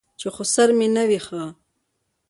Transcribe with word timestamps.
چې 0.19 0.27
خسر 0.35 0.69
مې 0.77 0.87
نه 0.95 1.03
وي 1.09 1.19
ښه. 1.25 1.43